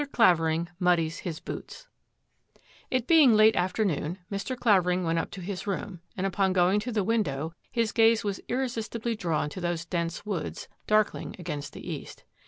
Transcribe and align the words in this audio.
CLAVERING 0.13 0.67
MUDDIES 0.79 1.19
HIS 1.19 1.39
BOOTS 1.41 1.87
it 2.89 3.03
It 3.03 3.07
being 3.07 3.35
late 3.35 3.55
afternoon, 3.55 4.17
Mr. 4.31 4.57
Clavering 4.57 5.03
went 5.03 5.19
up 5.19 5.29
to 5.29 5.41
his 5.41 5.67
room, 5.67 6.01
and 6.17 6.25
upon 6.25 6.53
going 6.53 6.79
to 6.79 6.91
the 6.91 7.03
window, 7.03 7.53
his 7.71 7.91
gaze 7.91 8.23
was 8.23 8.39
irresistibly 8.47 9.15
drawn 9.15 9.47
to 9.51 9.61
those 9.61 9.85
dense 9.85 10.25
woods, 10.25 10.67
darkling 10.87 11.35
against 11.37 11.73
the 11.73 11.87
east. 11.87 12.23